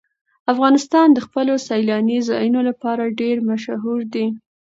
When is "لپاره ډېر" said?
2.69-3.35